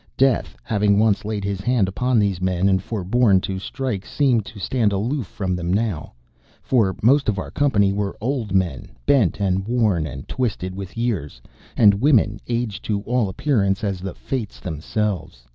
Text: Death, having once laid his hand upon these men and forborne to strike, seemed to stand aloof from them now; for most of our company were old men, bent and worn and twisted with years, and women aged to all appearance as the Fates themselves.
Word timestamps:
Death, 0.17 0.57
having 0.63 0.97
once 0.97 1.25
laid 1.25 1.43
his 1.43 1.61
hand 1.61 1.87
upon 1.87 2.17
these 2.17 2.41
men 2.41 2.67
and 2.67 2.81
forborne 2.81 3.39
to 3.41 3.59
strike, 3.59 4.03
seemed 4.03 4.47
to 4.47 4.57
stand 4.57 4.91
aloof 4.91 5.27
from 5.27 5.55
them 5.55 5.71
now; 5.71 6.13
for 6.63 6.95
most 7.03 7.29
of 7.29 7.37
our 7.37 7.51
company 7.51 7.93
were 7.93 8.17
old 8.19 8.51
men, 8.51 8.87
bent 9.05 9.39
and 9.39 9.67
worn 9.67 10.07
and 10.07 10.27
twisted 10.27 10.73
with 10.73 10.97
years, 10.97 11.39
and 11.77 11.93
women 12.01 12.39
aged 12.47 12.83
to 12.85 13.01
all 13.01 13.29
appearance 13.29 13.83
as 13.83 13.99
the 14.01 14.15
Fates 14.15 14.59
themselves. 14.59 15.45